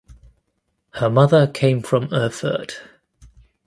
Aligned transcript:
Her 0.93 1.11
mother 1.11 1.45
came 1.45 1.83
from 1.83 2.11
Erfurt. 2.11 2.81